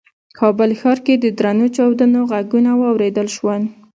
کابل 0.39 0.71
ښار 0.79 0.97
کې 1.05 1.13
د 1.19 1.25
درنو 1.37 1.67
چاودنو 1.75 2.19
غږونه 2.31 2.71
واورېدل 2.81 3.27
شول. 3.35 3.61